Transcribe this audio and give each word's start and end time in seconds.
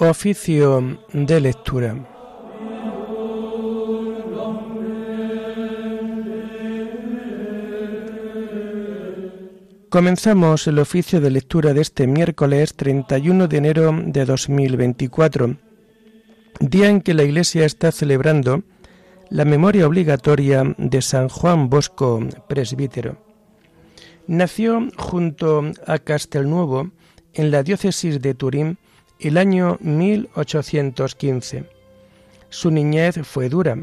Oficio 0.00 1.00
de 1.12 1.40
lectura. 1.40 1.96
Comenzamos 9.88 10.68
el 10.68 10.78
oficio 10.78 11.20
de 11.20 11.30
lectura 11.32 11.74
de 11.74 11.80
este 11.80 12.06
miércoles 12.06 12.74
31 12.74 13.48
de 13.48 13.56
enero 13.56 13.92
de 14.04 14.24
2024, 14.24 15.56
día 16.60 16.88
en 16.88 17.00
que 17.00 17.14
la 17.14 17.24
Iglesia 17.24 17.64
está 17.64 17.90
celebrando 17.90 18.62
la 19.30 19.44
memoria 19.44 19.84
obligatoria 19.84 20.62
de 20.78 21.02
San 21.02 21.28
Juan 21.28 21.68
Bosco, 21.68 22.20
presbítero. 22.48 23.16
Nació 24.28 24.90
junto 24.96 25.72
a 25.88 25.98
Castelnuovo, 25.98 26.92
en 27.34 27.50
la 27.50 27.64
diócesis 27.64 28.22
de 28.22 28.34
Turín, 28.34 28.78
el 29.20 29.36
año 29.36 29.78
1815. 29.80 31.64
Su 32.50 32.70
niñez 32.70 33.16
fue 33.24 33.48
dura. 33.48 33.76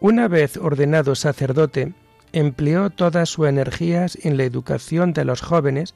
Una 0.00 0.28
vez 0.28 0.58
ordenado 0.58 1.14
sacerdote, 1.14 1.94
empleó 2.32 2.90
todas 2.90 3.30
sus 3.30 3.48
energías 3.48 4.18
en 4.22 4.36
la 4.36 4.44
educación 4.44 5.14
de 5.14 5.24
los 5.24 5.40
jóvenes 5.40 5.94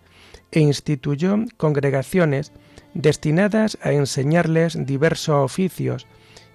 e 0.51 0.61
instituyó 0.61 1.37
congregaciones 1.59 2.53
destinadas 2.95 3.79
a 3.83 3.93
enseñarles 3.93 4.87
diversos 4.87 5.37
oficios 5.37 6.07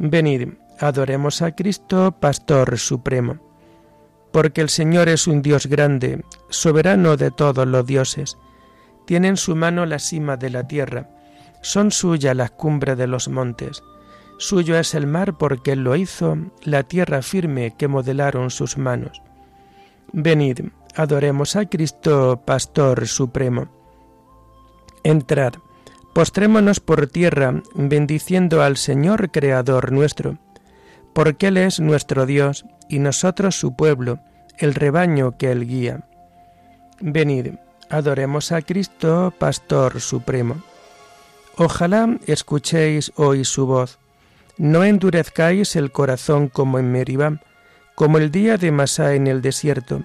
Venid, 0.00 0.54
adoremos 0.82 1.42
a 1.42 1.52
Cristo, 1.52 2.12
Pastor 2.20 2.78
Supremo, 2.78 3.38
porque 4.32 4.60
el 4.60 4.68
Señor 4.68 5.08
es 5.08 5.26
un 5.26 5.40
Dios 5.40 5.66
grande, 5.66 6.24
soberano 6.50 7.16
de 7.16 7.30
todos 7.30 7.66
los 7.66 7.86
dioses, 7.86 8.36
tiene 9.06 9.28
en 9.28 9.36
su 9.36 9.56
mano 9.56 9.86
la 9.86 9.98
cima 9.98 10.36
de 10.36 10.50
la 10.50 10.66
tierra, 10.66 11.08
son 11.62 11.90
suyas 11.90 12.36
las 12.36 12.50
cumbres 12.50 12.98
de 12.98 13.06
los 13.06 13.28
montes, 13.28 13.82
Suyo 14.42 14.76
es 14.76 14.96
el 14.96 15.06
mar 15.06 15.38
porque 15.38 15.70
Él 15.70 15.84
lo 15.84 15.94
hizo, 15.94 16.36
la 16.64 16.82
tierra 16.82 17.22
firme 17.22 17.76
que 17.76 17.86
modelaron 17.86 18.50
sus 18.50 18.76
manos. 18.76 19.22
Venid, 20.12 20.62
adoremos 20.96 21.54
a 21.54 21.66
Cristo, 21.66 22.42
Pastor 22.44 23.06
Supremo. 23.06 23.68
Entrad, 25.04 25.54
postrémonos 26.12 26.80
por 26.80 27.06
tierra, 27.06 27.62
bendiciendo 27.76 28.64
al 28.64 28.76
Señor 28.76 29.30
Creador 29.30 29.92
nuestro, 29.92 30.38
porque 31.14 31.48
Él 31.48 31.56
es 31.56 31.80
nuestro 31.80 32.26
Dios 32.26 32.64
y 32.88 32.98
nosotros 32.98 33.58
su 33.58 33.74
pueblo, 33.74 34.20
el 34.58 34.74
rebaño 34.74 35.36
que 35.36 35.50
Él 35.52 35.66
guía. 35.66 36.00
Venid, 37.00 37.54
adoremos 37.90 38.52
a 38.52 38.62
Cristo, 38.62 39.32
Pastor 39.38 40.00
Supremo. 40.00 40.62
Ojalá 41.56 42.18
escuchéis 42.26 43.12
hoy 43.16 43.44
su 43.44 43.66
voz 43.66 43.98
no 44.58 44.84
endurezcáis 44.84 45.76
el 45.76 45.90
corazón 45.90 46.48
como 46.48 46.78
en 46.78 46.92
Meribá, 46.92 47.40
como 47.94 48.18
el 48.18 48.30
día 48.30 48.56
de 48.58 48.70
Masá 48.70 49.14
en 49.14 49.26
el 49.26 49.42
desierto, 49.42 50.02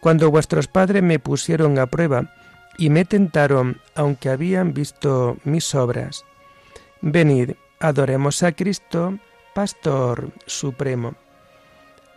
cuando 0.00 0.30
vuestros 0.30 0.68
padres 0.68 1.02
me 1.02 1.18
pusieron 1.18 1.78
a 1.78 1.86
prueba 1.86 2.32
y 2.78 2.90
me 2.90 3.04
tentaron, 3.04 3.80
aunque 3.94 4.28
habían 4.28 4.74
visto 4.74 5.38
mis 5.44 5.74
obras. 5.74 6.24
Venid, 7.00 7.52
adoremos 7.80 8.42
a 8.42 8.52
Cristo, 8.52 9.18
Pastor 9.56 10.32
Supremo. 10.44 11.14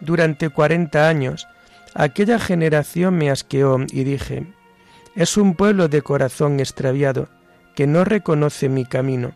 Durante 0.01 0.49
cuarenta 0.49 1.07
años, 1.07 1.47
aquella 1.93 2.37
generación 2.37 3.17
me 3.17 3.31
asqueó 3.31 3.77
y 3.89 4.03
dije, 4.03 4.45
es 5.15 5.37
un 5.37 5.55
pueblo 5.55 5.87
de 5.87 6.01
corazón 6.01 6.59
extraviado, 6.59 7.29
que 7.77 7.87
no 7.87 8.03
reconoce 8.03 8.67
mi 8.67 8.83
camino. 8.83 9.31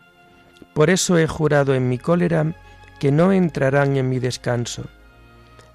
Por 0.74 0.90
eso 0.90 1.16
he 1.16 1.26
jurado 1.26 1.74
en 1.74 1.88
mi 1.88 1.96
cólera 1.96 2.54
que 3.00 3.10
no 3.10 3.32
entrarán 3.32 3.96
en 3.96 4.10
mi 4.10 4.18
descanso. 4.18 4.84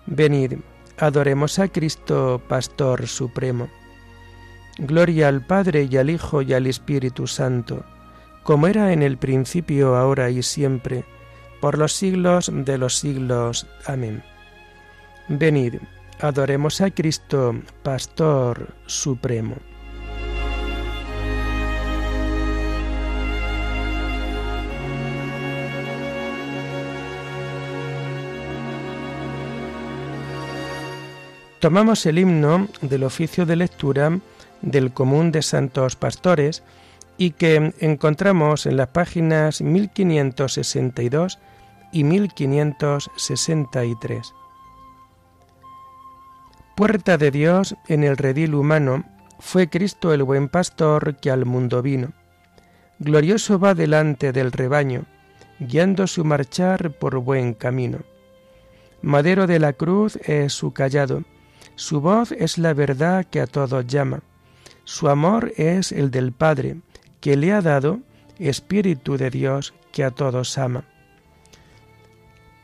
Venid, 0.06 0.60
adoremos 1.00 1.58
a 1.58 1.68
Cristo, 1.70 2.44
Pastor 2.48 3.08
Supremo. 3.08 3.70
Gloria 4.78 5.30
al 5.30 5.44
Padre 5.44 5.88
y 5.90 5.98
al 5.98 6.12
Hijo 6.12 6.44
y 6.44 6.54
al 6.54 6.68
Espíritu 6.68 7.26
Santo, 7.26 7.84
como 8.44 8.68
era 8.68 8.94
en 8.94 9.02
el 9.02 9.18
principio, 9.18 9.96
ahora 9.96 10.30
y 10.30 10.44
siempre, 10.44 11.06
por 11.62 11.78
los 11.78 11.94
siglos 11.94 12.52
de 12.54 12.78
los 12.78 12.98
siglos. 12.98 13.68
Amén. 13.86 14.24
Venid, 15.28 15.76
adoremos 16.20 16.82
a 16.82 16.92
Cristo, 16.92 17.56
Pastor 17.84 18.74
Supremo. 18.86 19.56
tomamos 31.60 32.06
el 32.06 32.18
himno 32.18 32.68
del 32.82 33.04
oficio 33.04 33.46
de 33.46 33.58
lectura 33.58 34.20
del 34.62 34.92
común 34.92 35.32
de 35.32 35.42
santos 35.42 35.96
pastores 35.96 36.64
y 37.18 37.32
que 37.32 37.74
encontramos 37.80 38.66
en 38.66 38.78
las 38.78 38.88
páginas 38.88 39.62
1562 39.62 41.38
y 41.92 42.04
1563. 42.04 44.34
Puerta 46.76 47.18
de 47.18 47.32
Dios 47.32 47.76
en 47.88 48.04
el 48.04 48.18
redil 48.18 48.56
humano, 48.56 49.06
fue 49.40 49.70
Cristo 49.70 50.14
el 50.14 50.24
buen 50.24 50.50
pastor 50.50 51.18
que 51.18 51.32
al 51.32 51.46
mundo 51.46 51.82
vino. 51.82 52.12
Glorioso 53.00 53.60
va 53.60 53.74
delante 53.74 54.32
del 54.32 54.52
rebaño, 54.52 55.06
guiando 55.60 56.08
su 56.08 56.26
marchar 56.26 56.92
por 56.92 57.18
buen 57.20 57.54
camino. 57.54 58.00
Madero 59.02 59.48
de 59.48 59.60
la 59.60 59.74
cruz 59.74 60.18
es 60.18 60.54
su 60.54 60.74
callado, 60.74 61.24
su 61.76 62.02
voz 62.02 62.34
es 62.34 62.58
la 62.58 62.74
verdad 62.74 63.26
que 63.26 63.40
a 63.40 63.48
todos 63.48 63.88
llama. 63.88 64.22
Su 64.84 65.08
amor 65.08 65.54
es 65.56 65.94
el 65.94 66.12
del 66.12 66.34
Padre, 66.34 66.78
que 67.22 67.38
le 67.38 67.54
ha 67.54 67.62
dado 67.62 68.00
Espíritu 68.38 69.18
de 69.18 69.30
Dios 69.30 69.74
que 69.92 70.04
a 70.04 70.12
todos 70.12 70.58
ama. 70.58 70.84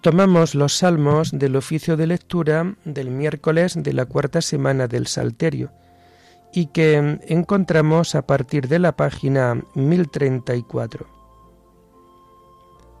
Tomamos 0.00 0.54
los 0.54 0.78
salmos 0.78 1.30
del 1.30 1.56
oficio 1.56 1.94
de 1.98 2.06
lectura 2.06 2.74
del 2.86 3.10
miércoles 3.10 3.74
de 3.76 3.92
la 3.92 4.06
cuarta 4.06 4.40
semana 4.40 4.88
del 4.88 5.06
Salterio 5.06 5.72
y 6.54 6.66
que 6.66 7.18
encontramos 7.28 8.14
a 8.14 8.26
partir 8.26 8.66
de 8.66 8.78
la 8.78 8.92
página 8.96 9.62
1034. 9.74 11.06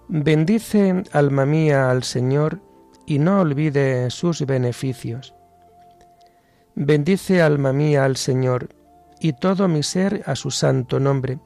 Bendice, 0.08 1.04
alma 1.12 1.46
mía, 1.46 1.90
al 1.90 2.02
Señor 2.02 2.60
y 3.06 3.18
no 3.18 3.40
olvide 3.40 4.10
sus 4.10 4.44
beneficios. 4.44 5.32
Bendice, 6.74 7.40
alma 7.40 7.72
mía, 7.72 8.04
al 8.04 8.18
Señor 8.18 8.74
y 9.20 9.32
todo 9.32 9.68
mi 9.68 9.82
ser 9.82 10.22
a 10.26 10.36
su 10.36 10.50
santo 10.50 11.00
nombre. 11.00 11.38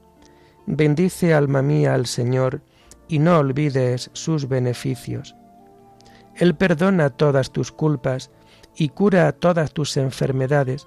Bendice, 0.67 1.33
alma 1.33 1.63
mía, 1.63 1.95
al 1.95 2.07
Señor 2.07 2.63
y 3.07 3.21
no 3.21 3.39
olvides 3.39 4.11
sus 4.15 4.49
beneficios. 4.49 5.37
Él 6.37 6.55
perdona 6.55 7.11
todas 7.11 7.53
tus 7.53 7.73
culpas 7.73 8.31
y 8.77 8.89
cura 8.89 9.31
todas 9.33 9.73
tus 9.73 9.97
enfermedades. 9.97 10.87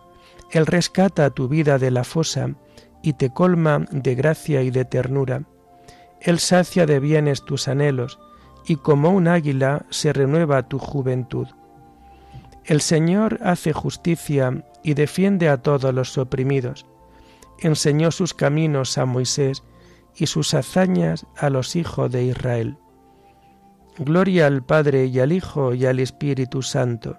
Él 0.52 0.66
rescata 0.66 1.30
tu 1.30 1.48
vida 1.48 1.78
de 1.78 1.92
la 1.92 2.04
fosa 2.04 2.56
y 3.02 3.14
te 3.14 3.32
colma 3.32 3.86
de 3.92 4.16
gracia 4.16 4.62
y 4.62 4.72
de 4.72 4.86
ternura. 4.86 5.44
Él 6.20 6.40
sacia 6.40 6.86
de 6.86 7.00
bienes 7.00 7.44
tus 7.44 7.68
anhelos 7.68 8.20
y 8.66 8.78
como 8.78 9.12
un 9.12 9.28
águila 9.28 9.86
se 9.90 10.12
renueva 10.14 10.68
tu 10.68 10.80
juventud. 10.80 11.48
El 12.66 12.82
Señor 12.82 13.40
hace 13.44 13.72
justicia 13.72 14.66
y 14.84 14.94
defiende 14.94 15.48
a 15.48 15.62
todos 15.62 15.94
los 15.94 16.18
oprimidos. 16.18 16.86
Enseñó 17.60 18.12
sus 18.12 18.34
caminos 18.34 18.98
a 18.98 19.06
Moisés 19.06 19.64
y 20.16 20.28
sus 20.28 20.54
hazañas 20.54 21.26
a 21.38 21.50
los 21.50 21.76
hijos 21.78 22.12
de 22.12 22.24
Israel. 22.24 22.78
Gloria 24.00 24.46
al 24.46 24.64
Padre 24.64 25.06
y 25.06 25.20
al 25.20 25.32
Hijo 25.32 25.74
y 25.74 25.86
al 25.86 26.00
Espíritu 26.00 26.62
Santo, 26.62 27.18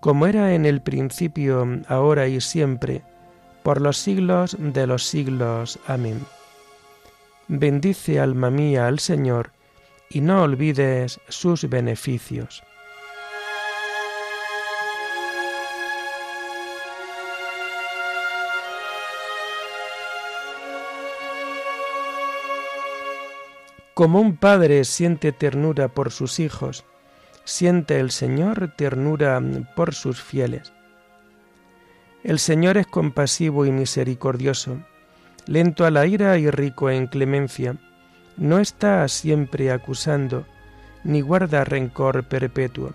como 0.00 0.26
era 0.26 0.54
en 0.54 0.66
el 0.66 0.82
principio, 0.82 1.66
ahora 1.88 2.28
y 2.28 2.42
siempre, 2.42 3.02
por 3.62 3.80
los 3.80 3.96
siglos 3.96 4.54
de 4.58 4.86
los 4.86 5.04
siglos. 5.04 5.78
Amén. 5.86 6.20
Bendice 7.48 8.20
alma 8.20 8.50
mía 8.50 8.86
al 8.86 8.98
Señor, 8.98 9.52
y 10.10 10.20
no 10.20 10.42
olvides 10.42 11.20
sus 11.28 11.68
beneficios. 11.70 12.62
Como 23.94 24.20
un 24.20 24.36
padre 24.36 24.82
siente 24.82 25.30
ternura 25.30 25.86
por 25.86 26.10
sus 26.10 26.40
hijos, 26.40 26.84
siente 27.44 28.00
el 28.00 28.10
Señor 28.10 28.72
ternura 28.76 29.40
por 29.76 29.94
sus 29.94 30.20
fieles. 30.20 30.72
El 32.24 32.40
Señor 32.40 32.76
es 32.76 32.88
compasivo 32.88 33.66
y 33.66 33.70
misericordioso, 33.70 34.78
lento 35.46 35.86
a 35.86 35.92
la 35.92 36.06
ira 36.06 36.36
y 36.38 36.50
rico 36.50 36.90
en 36.90 37.06
clemencia. 37.06 37.76
No 38.36 38.58
está 38.58 39.06
siempre 39.06 39.70
acusando, 39.70 40.44
ni 41.04 41.20
guarda 41.20 41.62
rencor 41.62 42.24
perpetuo. 42.24 42.94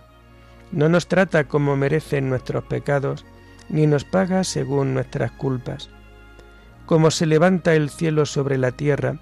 No 0.74 0.90
nos 0.90 1.08
trata 1.08 1.46
como 1.46 1.78
merecen 1.78 2.28
nuestros 2.28 2.66
pecados, 2.66 3.26
ni 3.70 3.88
nos 3.88 4.04
paga 4.04 4.44
según 4.44 4.94
nuestras 4.94 5.32
culpas. 5.32 5.90
Como 6.86 7.10
se 7.10 7.26
levanta 7.26 7.74
el 7.74 7.90
cielo 7.90 8.26
sobre 8.26 8.58
la 8.58 8.72
tierra, 8.72 9.20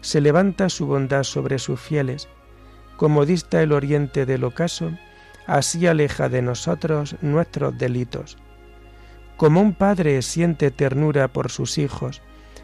se 0.00 0.20
levanta 0.20 0.68
su 0.68 0.86
bondad 0.86 1.24
sobre 1.24 1.58
sus 1.58 1.80
fieles. 1.80 2.28
Como 2.96 3.26
dista 3.26 3.62
el 3.62 3.72
oriente 3.72 4.26
del 4.26 4.44
ocaso, 4.44 4.92
así 5.46 5.86
aleja 5.86 6.28
de 6.28 6.42
nosotros 6.42 7.16
nuestros 7.20 7.76
delitos. 7.78 8.36
Como 9.36 9.60
un 9.60 9.72
padre 9.72 10.20
siente 10.22 10.70
ternura 10.70 11.28
por 11.28 11.50
sus 11.50 11.78
hijos, 11.78 12.20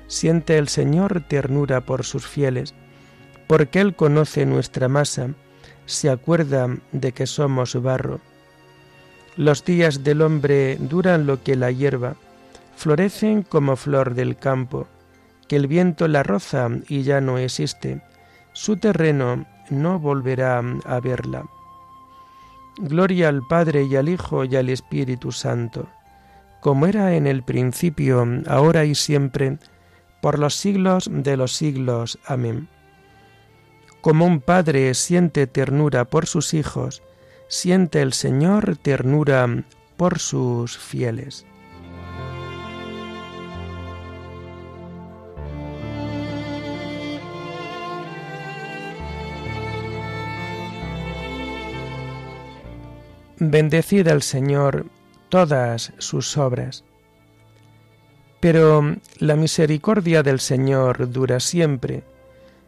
siente 0.08 0.58
el 0.58 0.68
Señor 0.68 1.22
ternura 1.26 1.80
por 1.80 2.04
sus 2.04 2.26
fieles, 2.26 2.74
porque 3.46 3.80
Él 3.80 3.94
conoce 3.94 4.44
nuestra 4.44 4.88
masa, 4.88 5.30
se 5.86 6.10
acuerda 6.10 6.68
de 6.92 7.12
que 7.12 7.26
somos 7.26 7.80
barro. 7.80 8.20
Los 9.36 9.64
días 9.64 10.04
del 10.04 10.22
hombre 10.22 10.76
duran 10.78 11.26
lo 11.26 11.42
que 11.42 11.56
la 11.56 11.70
hierba, 11.70 12.16
florecen 12.76 13.42
como 13.42 13.76
flor 13.76 14.14
del 14.14 14.36
campo 14.36 14.86
que 15.48 15.56
el 15.56 15.66
viento 15.66 16.08
la 16.08 16.22
roza 16.22 16.68
y 16.88 17.02
ya 17.02 17.20
no 17.20 17.38
existe, 17.38 18.02
su 18.52 18.76
terreno 18.76 19.46
no 19.70 19.98
volverá 19.98 20.62
a 20.84 21.00
verla. 21.00 21.46
Gloria 22.78 23.28
al 23.28 23.42
Padre 23.46 23.84
y 23.84 23.96
al 23.96 24.08
Hijo 24.08 24.44
y 24.44 24.56
al 24.56 24.68
Espíritu 24.68 25.32
Santo, 25.32 25.88
como 26.60 26.86
era 26.86 27.14
en 27.14 27.26
el 27.26 27.42
principio, 27.42 28.26
ahora 28.46 28.84
y 28.84 28.94
siempre, 28.94 29.58
por 30.20 30.38
los 30.38 30.54
siglos 30.54 31.08
de 31.10 31.36
los 31.36 31.52
siglos. 31.54 32.18
Amén. 32.26 32.68
Como 34.00 34.26
un 34.26 34.40
padre 34.40 34.94
siente 34.94 35.46
ternura 35.46 36.04
por 36.04 36.26
sus 36.26 36.54
hijos, 36.54 37.02
siente 37.48 38.02
el 38.02 38.12
Señor 38.12 38.76
ternura 38.76 39.64
por 39.96 40.18
sus 40.18 40.76
fieles. 40.78 41.46
Bendecid 53.38 54.08
al 54.08 54.22
Señor 54.22 54.86
todas 55.28 55.92
sus 55.98 56.38
obras. 56.38 56.84
Pero 58.40 58.96
la 59.18 59.36
misericordia 59.36 60.22
del 60.22 60.40
Señor 60.40 61.10
dura 61.10 61.38
siempre, 61.40 62.02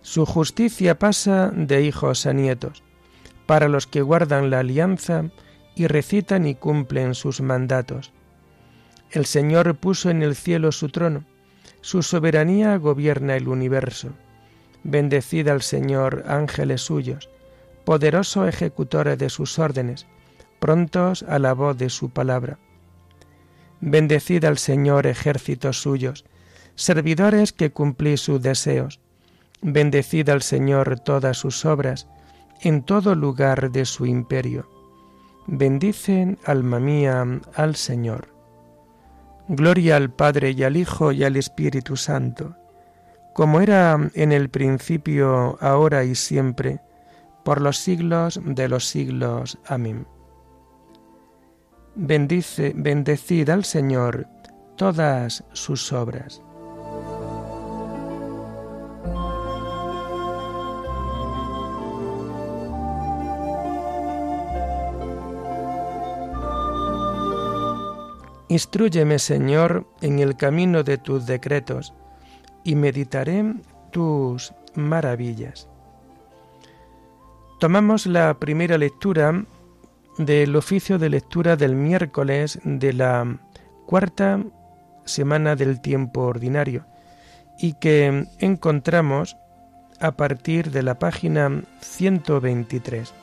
su 0.03 0.27
justicia 0.27 0.99
pasa 0.99 1.51
de 1.55 1.81
hijos 1.81 2.27
a 2.27 2.35
nietos, 2.35 2.83
para 3.47 3.69
los 3.69 3.87
que 3.87 4.03
guardan 4.03 4.51
la 4.51 4.59
alianza 4.59 5.25
y 5.75 5.87
recitan 5.87 6.47
y 6.47 6.55
cumplen 6.55 7.15
sus 7.15 7.41
mandatos. 7.41 8.13
El 9.11 9.25
Señor 9.25 9.75
puso 9.77 10.11
en 10.11 10.23
el 10.23 10.37
cielo 10.37 10.71
su 10.71 10.91
trono, 10.91 11.25
su 11.81 12.03
soberanía 12.03 12.77
gobierna 12.77 13.37
el 13.37 13.49
universo. 13.49 14.11
Bendecid 14.85 15.49
al 15.49 15.63
Señor 15.63 16.25
ángeles 16.27 16.83
suyos, 16.83 17.31
poderoso 17.87 18.47
ejecutor 18.47 19.17
de 19.17 19.31
sus 19.31 19.59
órdenes, 19.59 20.07
prontos 20.59 21.25
a 21.29 21.39
la 21.39 21.53
voz 21.53 21.77
de 21.79 21.91
su 21.91 22.11
palabra. 22.11 22.59
Bendecid 23.81 24.45
al 24.45 24.59
Señor 24.59 25.07
ejércitos 25.07 25.81
suyos, 25.81 26.25
servidores 26.75 27.53
que 27.53 27.71
cumplís 27.71 28.21
sus 28.21 28.43
deseos. 28.43 29.01
Bendecid 29.63 30.29
al 30.29 30.43
Señor 30.43 31.01
todas 31.01 31.37
sus 31.37 31.65
obras, 31.65 32.09
en 32.61 32.83
todo 32.83 33.15
lugar 33.15 33.71
de 33.71 33.85
su 33.85 34.07
imperio. 34.07 34.69
Bendicen, 35.47 36.39
alma 36.45 36.79
mía, 36.79 37.25
al 37.55 37.77
Señor. 37.77 38.29
Gloria 39.49 39.97
al 39.97 40.11
Padre 40.11 40.51
y 40.51 40.63
al 40.63 40.77
Hijo 40.77 41.11
y 41.13 41.25
al 41.25 41.37
Espíritu 41.37 41.97
Santo, 41.97 42.55
como 43.35 43.61
era 43.61 44.11
en 44.15 44.33
el 44.33 44.51
principio, 44.51 45.57
ahora 45.61 46.05
y 46.05 46.15
siempre, 46.15 46.81
por 47.45 47.63
los 47.63 47.79
siglos 47.79 48.41
de 48.45 48.69
los 48.69 48.87
siglos. 48.89 49.59
Amén. 49.67 50.07
Bendice, 52.01 52.75
bendecid 52.77 53.51
al 53.51 53.65
Señor 53.65 54.29
todas 54.77 55.43
sus 55.53 55.93
obras. 55.93 56.41
Instruyeme, 68.47 69.19
Señor, 69.19 69.85
en 70.01 70.21
el 70.21 70.37
camino 70.37 70.85
de 70.85 70.99
tus 70.99 71.27
decretos, 71.27 71.93
y 72.63 72.77
meditaré 72.77 73.57
tus 73.91 74.55
maravillas. 74.77 75.69
Tomamos 77.59 78.07
la 78.07 78.39
primera 78.39 78.79
lectura 78.79 79.45
del 80.19 80.57
oficio 80.57 80.99
de 80.99 81.09
lectura 81.09 81.57
del 81.57 81.75
miércoles 81.75 82.59
de 82.65 82.93
la 82.93 83.39
cuarta 83.87 84.43
semana 85.05 85.57
del 85.57 85.81
tiempo 85.81 86.23
ordinario 86.23 86.85
y 87.59 87.75
que 87.75 88.27
encontramos 88.39 89.37
a 90.01 90.13
partir 90.13 90.71
de 90.71 90.83
la 90.83 90.99
página 90.99 91.63
123. 91.81 93.15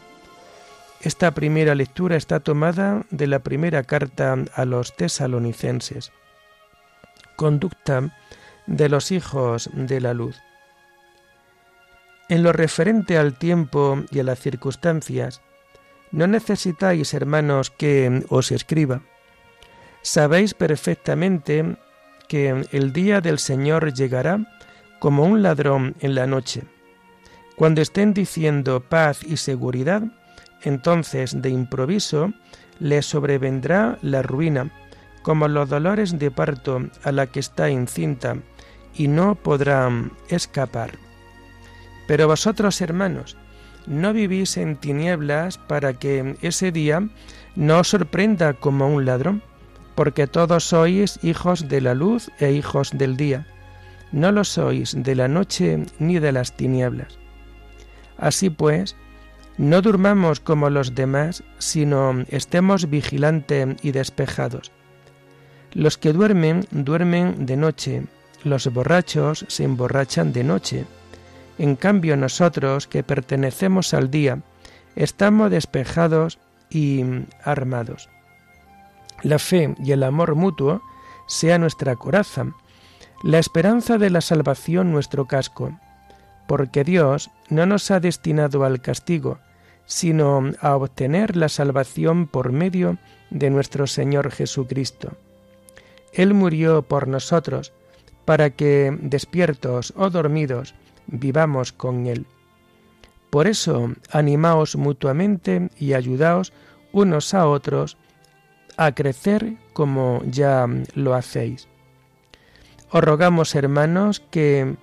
Esta 1.01 1.31
primera 1.31 1.75
lectura 1.75 2.15
está 2.15 2.39
tomada 2.39 3.03
de 3.11 3.27
la 3.27 3.39
primera 3.39 3.83
carta 3.83 4.35
a 4.53 4.65
los 4.65 4.95
tesalonicenses. 4.95 6.11
Conducta 7.35 8.11
de 8.65 8.89
los 8.89 9.11
hijos 9.11 9.69
de 9.73 10.01
la 10.01 10.13
luz. 10.13 10.41
En 12.27 12.41
lo 12.41 12.53
referente 12.53 13.17
al 13.17 13.37
tiempo 13.37 14.03
y 14.09 14.19
a 14.19 14.23
las 14.23 14.39
circunstancias, 14.39 15.41
no 16.15 16.27
necesitáis, 16.27 17.13
hermanos, 17.13 17.71
que 17.71 18.23
os 18.29 18.53
escriba. 18.53 19.01
Sabéis 20.01 20.53
perfectamente 20.53 21.75
que 22.29 22.65
el 22.71 22.93
día 22.93 23.19
del 23.19 23.37
Señor 23.37 23.93
llegará 23.93 24.39
como 24.99 25.25
un 25.25 25.43
ladrón 25.43 25.95
en 25.99 26.15
la 26.15 26.25
noche. 26.25 26.63
Cuando 27.57 27.81
estén 27.81 28.13
diciendo 28.13 28.79
paz 28.79 29.23
y 29.23 29.35
seguridad, 29.35 30.03
entonces 30.63 31.41
de 31.41 31.49
improviso 31.49 32.33
le 32.79 33.01
sobrevendrá 33.01 33.99
la 34.01 34.21
ruina, 34.21 34.71
como 35.21 35.49
los 35.49 35.67
dolores 35.67 36.17
de 36.17 36.31
parto 36.31 36.79
a 37.03 37.11
la 37.11 37.27
que 37.27 37.41
está 37.41 37.67
encinta, 37.67 38.37
y 38.93 39.09
no 39.09 39.35
podrá 39.35 39.89
escapar. 40.29 40.91
Pero 42.07 42.27
vosotros, 42.27 42.79
hermanos, 42.79 43.35
no 43.87 44.13
vivís 44.13 44.57
en 44.57 44.75
tinieblas 44.75 45.57
para 45.57 45.93
que 45.93 46.35
ese 46.41 46.71
día 46.71 47.07
no 47.55 47.79
os 47.79 47.89
sorprenda 47.89 48.53
como 48.53 48.87
un 48.87 49.05
ladrón, 49.05 49.41
porque 49.95 50.27
todos 50.27 50.65
sois 50.65 51.19
hijos 51.23 51.67
de 51.69 51.81
la 51.81 51.93
luz 51.93 52.29
e 52.39 52.51
hijos 52.51 52.91
del 52.91 53.15
día. 53.17 53.47
No 54.11 54.31
lo 54.31 54.43
sois 54.43 54.95
de 54.95 55.15
la 55.15 55.27
noche 55.27 55.85
ni 55.99 56.19
de 56.19 56.31
las 56.31 56.55
tinieblas. 56.55 57.17
Así 58.17 58.49
pues, 58.49 58.95
no 59.57 59.81
durmamos 59.81 60.39
como 60.39 60.69
los 60.69 60.95
demás, 60.95 61.43
sino 61.59 62.25
estemos 62.29 62.89
vigilantes 62.89 63.77
y 63.81 63.91
despejados. 63.91 64.71
Los 65.73 65.97
que 65.97 66.13
duermen, 66.13 66.65
duermen 66.71 67.45
de 67.45 67.57
noche, 67.57 68.03
los 68.43 68.67
borrachos 68.71 69.45
se 69.47 69.63
emborrachan 69.63 70.31
de 70.31 70.43
noche. 70.43 70.85
En 71.57 71.75
cambio 71.75 72.17
nosotros, 72.17 72.87
que 72.87 73.03
pertenecemos 73.03 73.93
al 73.93 74.11
día, 74.11 74.39
estamos 74.95 75.51
despejados 75.51 76.39
y 76.69 77.03
armados. 77.43 78.09
La 79.23 79.39
fe 79.39 79.75
y 79.83 79.91
el 79.91 80.03
amor 80.03 80.35
mutuo 80.35 80.81
sea 81.27 81.57
nuestra 81.57 81.95
coraza, 81.95 82.47
la 83.23 83.39
esperanza 83.39 83.97
de 83.97 84.09
la 84.09 84.21
salvación 84.21 84.91
nuestro 84.91 85.25
casco, 85.25 85.79
porque 86.47 86.83
Dios 86.83 87.31
no 87.49 87.65
nos 87.65 87.89
ha 87.91 87.99
destinado 87.99 88.63
al 88.63 88.81
castigo, 88.81 89.39
sino 89.85 90.51
a 90.61 90.75
obtener 90.75 91.35
la 91.35 91.49
salvación 91.49 92.27
por 92.27 92.51
medio 92.51 92.97
de 93.29 93.49
nuestro 93.49 93.87
Señor 93.87 94.31
Jesucristo. 94.31 95.13
Él 96.13 96.33
murió 96.33 96.81
por 96.81 97.07
nosotros, 97.07 97.73
para 98.25 98.49
que, 98.49 98.95
despiertos 99.01 99.93
o 99.95 100.09
dormidos, 100.09 100.73
vivamos 101.07 101.71
con 101.71 102.07
Él. 102.07 102.25
Por 103.29 103.47
eso, 103.47 103.93
animaos 104.11 104.75
mutuamente 104.75 105.69
y 105.77 105.93
ayudaos 105.93 106.53
unos 106.91 107.33
a 107.33 107.47
otros 107.47 107.97
a 108.77 108.93
crecer 108.93 109.57
como 109.73 110.21
ya 110.25 110.67
lo 110.93 111.13
hacéis. 111.13 111.67
Os 112.91 113.03
rogamos, 113.03 113.55
hermanos, 113.55 114.21
que 114.31 114.77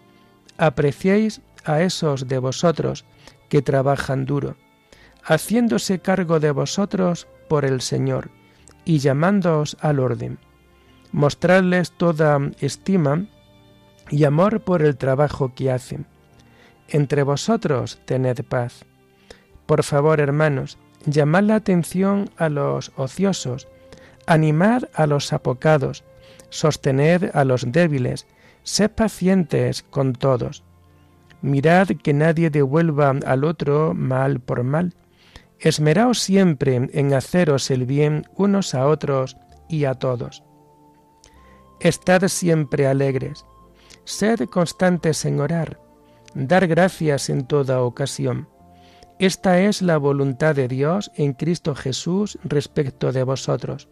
apreciéis 0.59 1.41
a 1.64 1.83
esos 1.83 2.29
de 2.29 2.38
vosotros 2.38 3.05
que 3.49 3.62
trabajan 3.62 4.26
duro, 4.26 4.57
haciéndose 5.23 6.00
cargo 6.00 6.41
de 6.41 6.50
vosotros 6.50 7.26
por 7.49 7.64
el 7.64 7.81
Señor 7.81 8.31
y 8.85 8.99
llamándoos 8.99 9.76
al 9.81 9.99
orden. 9.99 10.38
Mostradles 11.12 11.93
toda 11.93 12.38
estima 12.61 13.26
y 14.11 14.25
amor 14.25 14.62
por 14.62 14.83
el 14.83 14.97
trabajo 14.97 15.55
que 15.55 15.71
hacen. 15.71 16.07
Entre 16.89 17.23
vosotros 17.23 18.01
tened 18.05 18.45
paz. 18.45 18.85
Por 19.67 19.83
favor, 19.83 20.21
hermanos, 20.21 20.79
llamad 21.07 21.45
la 21.45 21.57
atención 21.57 22.31
a 22.37 22.49
los 22.49 22.93
ociosos, 22.97 23.69
animad 24.27 24.85
a 24.95 25.07
los 25.07 25.33
apocados, 25.33 26.05
sostened 26.51 27.31
a 27.35 27.45
los 27.45 27.71
débiles, 27.73 28.27
sed 28.62 28.91
pacientes 28.91 29.83
con 29.83 30.12
todos. 30.12 30.62
Mirad 31.41 31.89
que 32.03 32.12
nadie 32.12 32.51
devuelva 32.51 33.11
al 33.11 33.45
otro 33.45 33.95
mal 33.95 34.41
por 34.41 34.62
mal. 34.62 34.95
Esmeraos 35.59 36.21
siempre 36.21 36.89
en 36.93 37.15
haceros 37.15 37.71
el 37.71 37.87
bien 37.87 38.27
unos 38.37 38.75
a 38.75 38.87
otros 38.87 39.37
y 39.69 39.85
a 39.85 39.95
todos. 39.95 40.45
Estad 41.81 42.29
siempre 42.29 42.87
alegres, 42.87 43.45
sed 44.05 44.49
constantes 44.49 45.25
en 45.25 45.41
orar, 45.41 45.81
dar 46.35 46.67
gracias 46.67 47.31
en 47.31 47.45
toda 47.45 47.83
ocasión. 47.83 48.49
Esta 49.19 49.61
es 49.61 49.83
la 49.83 49.99
voluntad 49.99 50.55
de 50.55 50.69
Dios 50.69 51.11
en 51.17 51.33
Cristo 51.33 51.75
Jesús 51.75 52.39
respecto 52.45 53.12
de 53.12 53.23
vosotros. 53.23 53.89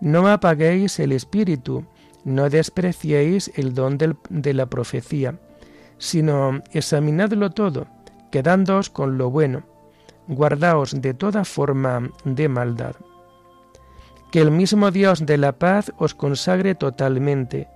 No 0.00 0.28
apaguéis 0.28 0.98
el 0.98 1.12
espíritu, 1.12 1.84
no 2.24 2.48
despreciéis 2.48 3.50
el 3.56 3.74
don 3.74 3.98
de 3.98 4.54
la 4.54 4.66
profecía 4.66 5.38
sino 6.00 6.62
examinadlo 6.72 7.50
todo, 7.50 7.86
quedándoos 8.32 8.90
con 8.90 9.18
lo 9.18 9.30
bueno, 9.30 9.62
guardaos 10.26 11.00
de 11.00 11.14
toda 11.14 11.44
forma 11.44 12.10
de 12.24 12.48
maldad. 12.48 12.96
Que 14.32 14.40
el 14.40 14.50
mismo 14.50 14.90
Dios 14.90 15.26
de 15.26 15.36
la 15.36 15.52
paz 15.52 15.92
os 15.98 16.14
consagre 16.14 16.74
totalmente, 16.74 17.68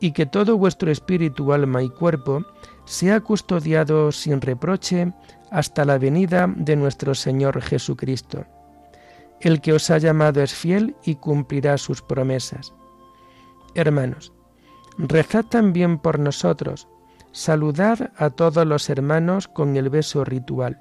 y 0.00 0.12
que 0.12 0.26
todo 0.26 0.56
vuestro 0.56 0.90
espíritu, 0.90 1.52
alma 1.52 1.82
y 1.82 1.90
cuerpo 1.90 2.44
sea 2.84 3.20
custodiado 3.20 4.12
sin 4.12 4.40
reproche 4.40 5.12
hasta 5.50 5.84
la 5.84 5.98
venida 5.98 6.52
de 6.56 6.76
nuestro 6.76 7.14
Señor 7.14 7.60
Jesucristo. 7.60 8.44
El 9.40 9.60
que 9.60 9.72
os 9.72 9.90
ha 9.90 9.98
llamado 9.98 10.42
es 10.42 10.52
fiel 10.52 10.96
y 11.04 11.16
cumplirá 11.16 11.78
sus 11.78 12.02
promesas. 12.02 12.74
Hermanos, 13.74 14.32
rezad 14.98 15.44
también 15.44 15.98
por 15.98 16.18
nosotros, 16.18 16.88
Saludad 17.32 18.10
a 18.16 18.30
todos 18.30 18.66
los 18.66 18.88
hermanos 18.88 19.48
con 19.48 19.76
el 19.76 19.90
beso 19.90 20.24
ritual. 20.24 20.80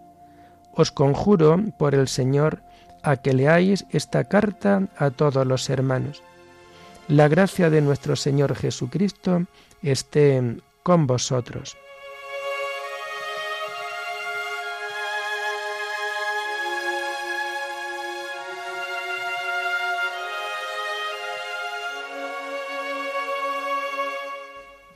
Os 0.74 0.91
conjuro 0.91 1.62
por 1.77 1.93
el 1.93 2.07
Señor 2.07 2.63
a 3.03 3.17
que 3.17 3.33
leáis 3.33 3.86
esta 3.91 4.24
carta 4.24 4.88
a 4.97 5.12
todos 5.12 5.45
los 5.45 5.69
hermanos. 5.69 6.24
La 7.07 7.29
gracia 7.29 7.69
de 7.69 7.79
nuestro 7.81 8.17
Señor 8.17 8.53
Jesucristo 8.53 9.45
esté 9.81 10.57
con 10.83 11.07
vosotros. 11.07 11.77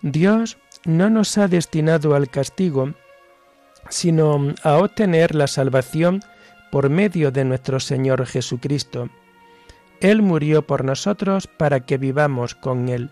Dios 0.02 0.58
no 0.84 1.10
nos 1.10 1.38
ha 1.38 1.48
destinado 1.48 2.14
al 2.14 2.30
castigo, 2.30 2.94
sino 3.90 4.54
a 4.64 4.78
obtener 4.80 5.34
la 5.34 5.48
salvación 5.48 6.22
por 6.72 6.90
medio 6.90 7.32
de 7.32 7.46
nuestro 7.46 7.80
Señor 7.80 8.26
Jesucristo. 8.26 9.10
Él 10.02 10.24
murió 10.24 10.66
por 10.66 10.84
nosotros 10.84 11.48
para 11.48 11.82
que 11.82 11.98
vivamos 11.98 12.56
con 12.56 12.90
Él. 12.90 13.12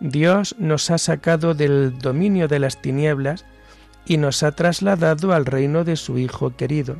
Dios 0.00 0.56
nos 0.58 0.90
ha 0.90 0.98
sacado 0.98 1.54
del 1.54 1.98
dominio 1.98 2.48
de 2.48 2.58
las 2.58 2.80
tinieblas 2.80 3.44
y 4.06 4.16
nos 4.16 4.42
ha 4.42 4.52
trasladado 4.52 5.32
al 5.32 5.46
reino 5.46 5.84
de 5.84 5.96
su 5.96 6.18
Hijo 6.18 6.56
querido. 6.56 6.96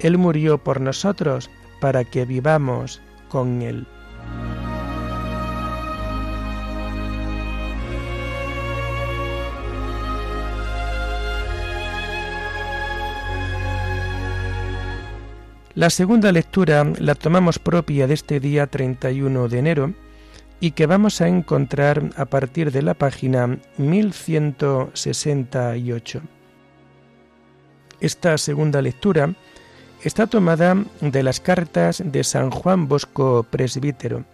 Él 0.00 0.16
murió 0.16 0.58
por 0.58 0.80
nosotros 0.80 1.50
para 1.80 2.04
que 2.04 2.24
vivamos 2.24 3.00
con 3.28 3.62
Él. 3.62 3.86
La 15.80 15.88
segunda 15.88 16.28
lectura 16.30 16.84
la 16.98 17.14
tomamos 17.14 17.58
propia 17.58 18.06
de 18.06 18.12
este 18.12 18.38
día 18.38 18.66
31 18.66 19.48
de 19.48 19.58
enero 19.58 19.94
y 20.60 20.72
que 20.72 20.84
vamos 20.84 21.22
a 21.22 21.28
encontrar 21.28 22.10
a 22.16 22.26
partir 22.26 22.70
de 22.70 22.82
la 22.82 22.92
página 22.92 23.56
1168. 23.78 26.20
Esta 27.98 28.36
segunda 28.36 28.82
lectura 28.82 29.34
está 30.02 30.26
tomada 30.26 30.76
de 31.00 31.22
las 31.22 31.40
cartas 31.40 32.02
de 32.04 32.24
San 32.24 32.50
Juan 32.50 32.86
Bosco 32.86 33.44
Presbítero. 33.44 34.26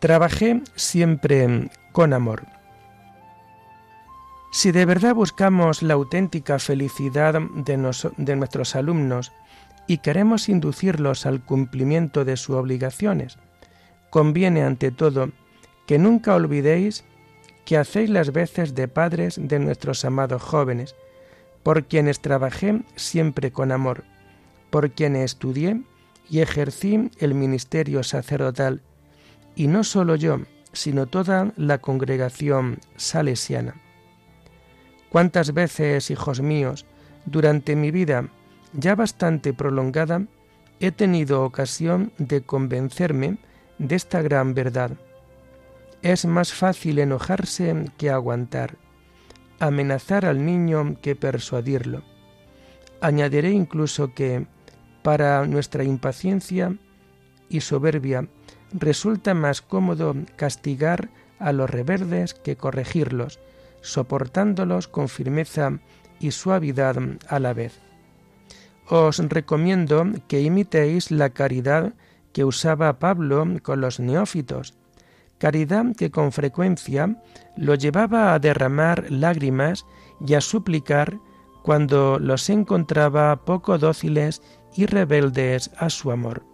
Trabajé 0.00 0.60
siempre 0.74 1.70
con 1.92 2.14
amor. 2.14 2.55
Si 4.50 4.72
de 4.72 4.86
verdad 4.86 5.14
buscamos 5.14 5.82
la 5.82 5.94
auténtica 5.94 6.58
felicidad 6.58 7.40
de, 7.40 7.76
nuestros 8.36 8.74
alumnos 8.74 9.32
y 9.86 9.98
queremos 9.98 10.48
inducirlos 10.48 11.26
al 11.26 11.44
cumplimiento 11.44 12.24
de 12.24 12.36
sus 12.36 12.56
obligaciones, 12.56 13.38
conviene 14.10 14.62
ante 14.62 14.90
todo 14.90 15.30
que 15.86 15.98
nunca 15.98 16.34
olvidéis 16.34 17.04
que 17.64 17.76
hacéis 17.76 18.08
las 18.10 18.32
veces 18.32 18.74
de 18.74 18.88
padres 18.88 19.38
de 19.40 19.58
nuestros 19.58 20.04
amados 20.04 20.40
jóvenes, 20.40 20.94
por 21.62 21.84
quienes 21.84 22.20
trabajé 22.20 22.82
siempre 22.94 23.50
con 23.50 23.72
amor, 23.72 24.04
por 24.70 24.92
quienes 24.92 25.24
estudié 25.24 25.82
y 26.30 26.40
ejercí 26.40 27.10
el 27.18 27.34
ministerio 27.34 28.02
sacerdotal, 28.04 28.82
y 29.56 29.66
no 29.66 29.82
solo 29.84 30.14
yo, 30.14 30.40
sino 30.72 31.06
toda 31.06 31.52
la 31.56 31.78
congregación 31.78 32.78
salesiana. 32.96 33.74
¿Cuántas 35.10 35.54
veces, 35.54 36.10
hijos 36.10 36.40
míos, 36.40 36.86
durante 37.24 37.76
mi 37.76 37.90
vida 37.90 38.28
ya 38.72 38.94
bastante 38.94 39.52
prolongada, 39.54 40.26
he 40.80 40.90
tenido 40.90 41.44
ocasión 41.44 42.12
de 42.18 42.42
convencerme 42.42 43.38
de 43.78 43.96
esta 43.96 44.22
gran 44.22 44.54
verdad? 44.54 44.92
Es 46.02 46.26
más 46.26 46.52
fácil 46.52 46.98
enojarse 46.98 47.90
que 47.96 48.10
aguantar 48.10 48.76
amenazar 49.58 50.24
al 50.26 50.44
niño 50.44 50.96
que 51.00 51.16
persuadirlo. 51.16 52.02
Añadiré 53.00 53.50
incluso 53.50 54.14
que, 54.14 54.46
para 55.02 55.46
nuestra 55.46 55.84
impaciencia 55.84 56.76
y 57.48 57.60
soberbia, 57.60 58.28
resulta 58.72 59.34
más 59.34 59.62
cómodo 59.62 60.14
castigar 60.36 61.10
a 61.38 61.52
los 61.52 61.70
reverdes 61.70 62.34
que 62.34 62.56
corregirlos, 62.56 63.38
soportándolos 63.80 64.88
con 64.88 65.08
firmeza 65.08 65.78
y 66.20 66.30
suavidad 66.30 66.96
a 67.28 67.38
la 67.38 67.52
vez. 67.52 67.80
Os 68.88 69.18
recomiendo 69.18 70.06
que 70.28 70.40
imitéis 70.42 71.10
la 71.10 71.30
caridad 71.30 71.94
que 72.32 72.44
usaba 72.44 72.98
Pablo 72.98 73.46
con 73.62 73.80
los 73.80 73.98
neófitos, 73.98 74.74
caridad 75.38 75.86
que 75.96 76.10
con 76.10 76.32
frecuencia 76.32 77.22
lo 77.56 77.74
llevaba 77.74 78.32
a 78.32 78.38
derramar 78.38 79.10
lágrimas 79.10 79.86
y 80.24 80.34
a 80.34 80.40
suplicar 80.40 81.18
cuando 81.62 82.18
los 82.20 82.48
encontraba 82.48 83.44
poco 83.44 83.78
dóciles 83.78 84.40
y 84.76 84.86
rebeldes 84.86 85.70
a 85.78 85.90
su 85.90 86.12
amor. 86.12 86.44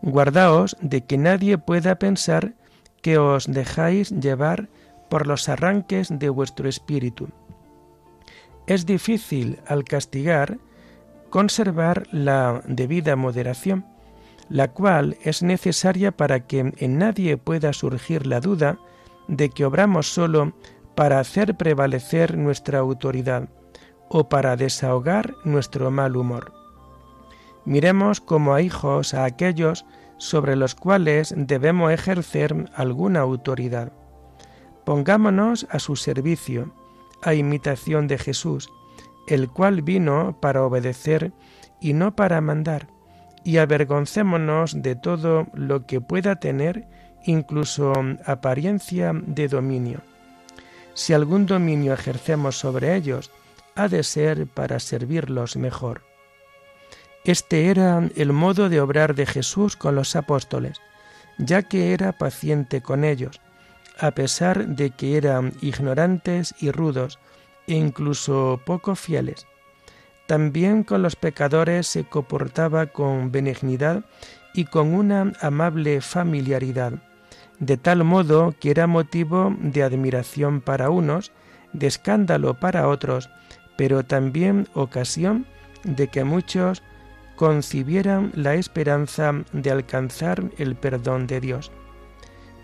Guardaos 0.00 0.76
de 0.80 1.04
que 1.04 1.18
nadie 1.18 1.58
pueda 1.58 1.98
pensar 1.98 2.54
que 3.02 3.18
os 3.18 3.46
dejáis 3.46 4.10
llevar 4.10 4.68
por 5.08 5.26
los 5.26 5.48
arranques 5.48 6.08
de 6.10 6.28
vuestro 6.28 6.68
espíritu. 6.68 7.28
Es 8.66 8.86
difícil 8.86 9.60
al 9.66 9.84
castigar 9.84 10.58
conservar 11.30 12.06
la 12.10 12.62
debida 12.66 13.16
moderación, 13.16 13.86
la 14.48 14.68
cual 14.68 15.16
es 15.22 15.42
necesaria 15.42 16.16
para 16.16 16.46
que 16.46 16.72
en 16.76 16.98
nadie 16.98 17.36
pueda 17.36 17.72
surgir 17.72 18.26
la 18.26 18.40
duda 18.40 18.78
de 19.26 19.50
que 19.50 19.64
obramos 19.64 20.12
solo 20.12 20.54
para 20.94 21.20
hacer 21.20 21.56
prevalecer 21.56 22.36
nuestra 22.36 22.78
autoridad 22.78 23.48
o 24.08 24.28
para 24.28 24.56
desahogar 24.56 25.34
nuestro 25.44 25.90
mal 25.90 26.16
humor. 26.16 26.52
Miremos 27.64 28.20
como 28.20 28.54
a 28.54 28.62
hijos 28.62 29.12
a 29.12 29.24
aquellos 29.24 29.84
sobre 30.16 30.56
los 30.56 30.74
cuales 30.74 31.34
debemos 31.36 31.92
ejercer 31.92 32.70
alguna 32.74 33.20
autoridad. 33.20 33.92
Pongámonos 34.88 35.66
a 35.68 35.80
su 35.80 35.96
servicio, 35.96 36.72
a 37.20 37.34
imitación 37.34 38.06
de 38.06 38.16
Jesús, 38.16 38.70
el 39.26 39.50
cual 39.50 39.82
vino 39.82 40.38
para 40.40 40.64
obedecer 40.64 41.30
y 41.78 41.92
no 41.92 42.16
para 42.16 42.40
mandar 42.40 42.88
y 43.44 43.58
avergoncémonos 43.58 44.80
de 44.80 44.96
todo 44.96 45.46
lo 45.52 45.84
que 45.84 46.00
pueda 46.00 46.36
tener 46.36 46.88
incluso 47.26 47.92
apariencia 48.24 49.12
de 49.12 49.48
dominio. 49.48 50.00
Si 50.94 51.12
algún 51.12 51.44
dominio 51.44 51.92
ejercemos 51.92 52.56
sobre 52.56 52.96
ellos, 52.96 53.30
ha 53.74 53.88
de 53.88 54.02
ser 54.02 54.46
para 54.46 54.80
servirlos 54.80 55.58
mejor. 55.58 56.00
Este 57.26 57.66
era 57.66 58.08
el 58.16 58.32
modo 58.32 58.70
de 58.70 58.80
obrar 58.80 59.14
de 59.14 59.26
Jesús 59.26 59.76
con 59.76 59.94
los 59.94 60.16
apóstoles, 60.16 60.80
ya 61.36 61.62
que 61.62 61.92
era 61.92 62.12
paciente 62.12 62.80
con 62.80 63.04
ellos, 63.04 63.38
a 63.98 64.12
pesar 64.12 64.66
de 64.68 64.90
que 64.90 65.16
eran 65.16 65.52
ignorantes 65.60 66.54
y 66.60 66.70
rudos 66.70 67.18
e 67.66 67.74
incluso 67.74 68.60
poco 68.64 68.94
fieles. 68.94 69.46
También 70.26 70.84
con 70.84 71.02
los 71.02 71.16
pecadores 71.16 71.86
se 71.86 72.04
comportaba 72.04 72.86
con 72.86 73.32
benignidad 73.32 74.04
y 74.54 74.64
con 74.64 74.94
una 74.94 75.32
amable 75.40 76.00
familiaridad, 76.00 76.92
de 77.58 77.76
tal 77.76 78.04
modo 78.04 78.54
que 78.60 78.70
era 78.70 78.86
motivo 78.86 79.54
de 79.58 79.82
admiración 79.82 80.60
para 80.60 80.90
unos, 80.90 81.32
de 81.72 81.86
escándalo 81.86 82.54
para 82.54 82.88
otros, 82.88 83.30
pero 83.76 84.04
también 84.04 84.68
ocasión 84.74 85.46
de 85.84 86.08
que 86.08 86.24
muchos 86.24 86.82
concibieran 87.36 88.32
la 88.34 88.54
esperanza 88.54 89.32
de 89.52 89.70
alcanzar 89.70 90.50
el 90.58 90.74
perdón 90.74 91.26
de 91.26 91.40
Dios. 91.40 91.70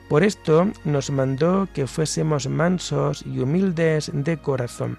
Por 0.09 0.23
esto 0.23 0.69
nos 0.85 1.11
mandó 1.11 1.69
que 1.73 1.87
fuésemos 1.87 2.49
mansos 2.49 3.25
y 3.27 3.39
humildes 3.39 4.11
de 4.13 4.37
corazón 4.39 4.99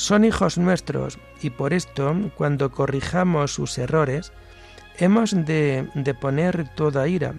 son 0.00 0.24
hijos 0.24 0.56
nuestros 0.56 1.18
y 1.42 1.50
por 1.50 1.74
esto, 1.74 2.16
cuando 2.34 2.70
corrijamos 2.70 3.52
sus 3.52 3.76
errores, 3.76 4.32
hemos 4.96 5.32
de, 5.32 5.90
de 5.94 6.14
poner 6.14 6.74
toda 6.74 7.06
ira, 7.06 7.34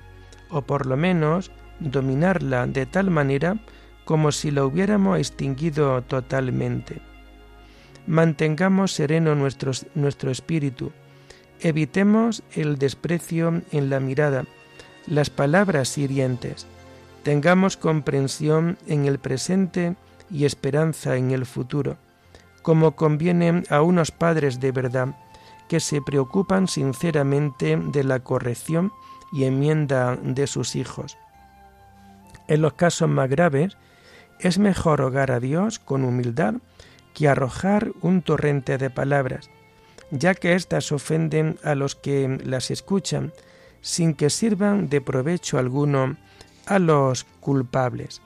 o 0.51 0.61
por 0.61 0.85
lo 0.85 0.95
menos 0.95 1.49
dominarla 1.79 2.67
de 2.67 2.85
tal 2.85 3.09
manera 3.09 3.57
como 4.05 4.31
si 4.31 4.51
la 4.51 4.63
hubiéramos 4.63 5.17
extinguido 5.17 6.03
totalmente. 6.03 7.01
Mantengamos 8.05 8.91
sereno 8.91 9.33
nuestro, 9.33 9.71
nuestro 9.95 10.29
espíritu, 10.29 10.91
evitemos 11.61 12.43
el 12.51 12.77
desprecio 12.77 13.63
en 13.71 13.89
la 13.89 13.99
mirada, 13.99 14.45
las 15.07 15.29
palabras 15.29 15.97
hirientes, 15.97 16.67
tengamos 17.23 17.77
comprensión 17.77 18.77
en 18.87 19.05
el 19.05 19.19
presente 19.19 19.95
y 20.29 20.45
esperanza 20.45 21.17
en 21.17 21.31
el 21.31 21.45
futuro 21.45 21.97
como 22.61 22.95
conviene 22.95 23.63
a 23.69 23.81
unos 23.81 24.11
padres 24.11 24.59
de 24.59 24.71
verdad 24.71 25.15
que 25.67 25.79
se 25.79 26.01
preocupan 26.01 26.67
sinceramente 26.67 27.77
de 27.77 28.03
la 28.03 28.19
corrección 28.19 28.91
y 29.31 29.45
enmienda 29.45 30.17
de 30.21 30.47
sus 30.47 30.75
hijos. 30.75 31.17
En 32.47 32.61
los 32.61 32.73
casos 32.73 33.09
más 33.09 33.29
graves, 33.29 33.77
es 34.39 34.57
mejor 34.59 35.01
hogar 35.01 35.31
a 35.31 35.39
Dios 35.39 35.79
con 35.79 36.03
humildad 36.03 36.55
que 37.13 37.29
arrojar 37.29 37.91
un 38.01 38.21
torrente 38.21 38.77
de 38.77 38.89
palabras, 38.89 39.49
ya 40.09 40.33
que 40.33 40.55
éstas 40.55 40.91
ofenden 40.91 41.57
a 41.63 41.75
los 41.75 41.95
que 41.95 42.39
las 42.43 42.71
escuchan 42.71 43.31
sin 43.81 44.13
que 44.13 44.29
sirvan 44.29 44.89
de 44.89 45.01
provecho 45.01 45.57
alguno 45.57 46.17
a 46.65 46.79
los 46.79 47.25
culpables. 47.39 48.21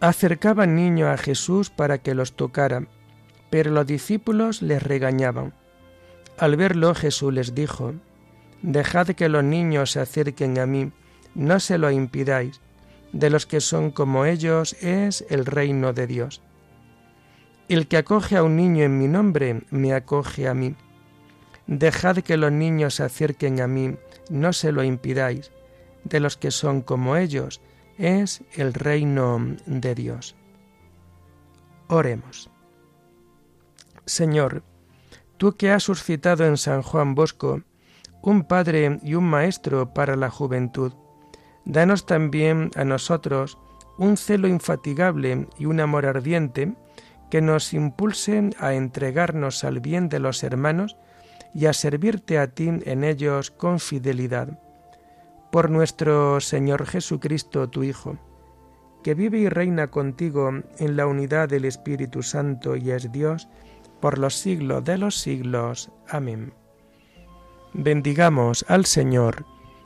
Acercaban 0.00 0.76
niños 0.76 1.08
a 1.08 1.16
Jesús 1.16 1.70
para 1.70 1.98
que 1.98 2.14
los 2.14 2.34
tocara, 2.34 2.86
pero 3.50 3.70
los 3.70 3.86
discípulos 3.86 4.62
les 4.62 4.82
regañaban. 4.82 5.54
Al 6.38 6.56
verlo 6.56 6.94
Jesús 6.94 7.32
les 7.32 7.54
dijo, 7.54 7.94
Dejad 8.62 9.08
que 9.08 9.28
los 9.28 9.42
niños 9.42 9.92
se 9.92 10.00
acerquen 10.00 10.58
a 10.58 10.66
mí, 10.66 10.92
no 11.34 11.60
se 11.60 11.78
lo 11.78 11.90
impidáis, 11.90 12.60
de 13.12 13.30
los 13.30 13.46
que 13.46 13.60
son 13.60 13.90
como 13.90 14.24
ellos 14.24 14.74
es 14.80 15.24
el 15.28 15.46
reino 15.46 15.92
de 15.92 16.06
Dios. 16.06 16.42
El 17.68 17.88
que 17.88 17.96
acoge 17.96 18.36
a 18.36 18.42
un 18.42 18.56
niño 18.56 18.84
en 18.84 18.98
mi 18.98 19.08
nombre, 19.08 19.62
me 19.70 19.92
acoge 19.92 20.48
a 20.48 20.54
mí. 20.54 20.74
Dejad 21.66 22.18
que 22.18 22.36
los 22.36 22.52
niños 22.52 22.94
se 22.94 23.02
acerquen 23.02 23.60
a 23.60 23.66
mí, 23.66 23.96
no 24.30 24.52
se 24.52 24.70
lo 24.70 24.84
impidáis, 24.84 25.50
de 26.04 26.20
los 26.20 26.36
que 26.36 26.50
son 26.50 26.82
como 26.82 27.16
ellos 27.16 27.60
es 27.98 28.42
el 28.52 28.74
reino 28.74 29.40
de 29.66 29.94
Dios. 29.94 30.36
Oremos. 31.88 32.50
Señor, 34.04 34.62
tú 35.36 35.56
que 35.56 35.70
has 35.70 35.82
suscitado 35.82 36.44
en 36.44 36.56
San 36.56 36.82
Juan 36.82 37.14
Bosco 37.14 37.62
un 38.22 38.44
padre 38.44 39.00
y 39.02 39.14
un 39.14 39.24
maestro 39.24 39.92
para 39.92 40.16
la 40.16 40.30
juventud, 40.30 40.92
danos 41.66 42.06
también 42.06 42.70
a 42.74 42.84
nosotros 42.84 43.58
un 43.98 44.16
celo 44.16 44.48
infatigable 44.48 45.48
y 45.58 45.66
un 45.66 45.80
amor 45.80 46.06
ardiente 46.06 46.74
que 47.30 47.42
nos 47.42 47.74
impulsen 47.74 48.54
a 48.58 48.72
entregarnos 48.72 49.64
al 49.64 49.80
bien 49.80 50.08
de 50.08 50.20
los 50.20 50.42
hermanos 50.42 50.96
y 51.52 51.66
a 51.66 51.74
servirte 51.74 52.38
a 52.38 52.48
ti 52.48 52.68
en 52.68 53.04
ellos 53.04 53.50
con 53.50 53.80
fidelidad 53.80 54.58
por 55.50 55.70
nuestro 55.70 56.38
Señor 56.40 56.86
Jesucristo, 56.86 57.68
tu 57.70 57.82
Hijo, 57.82 58.18
que 59.02 59.14
vive 59.14 59.38
y 59.38 59.48
reina 59.48 59.86
contigo 59.90 60.50
en 60.78 60.96
la 60.96 61.06
unidad 61.06 61.48
del 61.48 61.64
Espíritu 61.64 62.22
Santo 62.22 62.76
y 62.76 62.90
es 62.90 63.10
Dios, 63.10 63.48
por 64.00 64.18
los 64.18 64.34
siglos 64.34 64.84
de 64.84 64.98
los 64.98 65.16
siglos. 65.16 65.90
Amén. 66.08 66.52
Bendigamos 67.72 68.66
al 68.68 68.84
Señor, 68.84 69.46